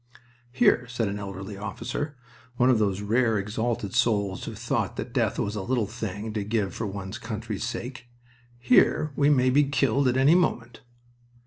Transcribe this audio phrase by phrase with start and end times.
[0.51, 2.17] "Here," said an elderly officer
[2.57, 6.43] one of those rare exalted souls who thought that death was a little thing to
[6.43, 8.07] give for one's country's sake
[8.57, 10.81] "here we may be killed at any moment!"